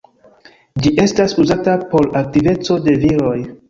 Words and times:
Ĝi 0.85 0.93
estas 1.03 1.37
uzata 1.45 1.79
por 1.95 2.13
aktiveco 2.25 2.83
de 2.91 3.01
viroj. 3.07 3.41